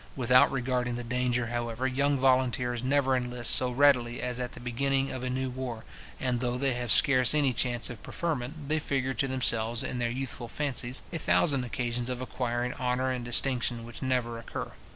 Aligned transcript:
Without 0.15 0.51
regarding 0.51 0.95
the 0.95 1.03
danger, 1.03 1.45
however, 1.45 1.85
young 1.85 2.17
volunteers 2.17 2.81
never 2.83 3.15
enlist 3.15 3.53
so 3.55 3.69
readily 3.69 4.19
as 4.19 4.39
at 4.39 4.53
the 4.53 4.59
beginning 4.59 5.11
of 5.11 5.23
a 5.23 5.29
new 5.29 5.47
war; 5.51 5.85
and 6.19 6.39
though 6.39 6.57
they 6.57 6.73
have 6.73 6.91
scarce 6.91 7.35
any 7.35 7.53
chance 7.53 7.87
of 7.87 8.01
preferment, 8.01 8.67
they 8.67 8.79
figure 8.79 9.13
to 9.13 9.27
themselves, 9.27 9.83
in 9.83 9.99
their 9.99 10.09
youthful 10.09 10.47
fancies, 10.47 11.03
a 11.13 11.19
thousand 11.19 11.63
occasions 11.65 12.09
of 12.09 12.19
acquiring 12.19 12.73
honour 12.79 13.11
and 13.11 13.23
distinction 13.23 13.83
which 13.83 14.01
never 14.01 14.39
occur. 14.39 14.71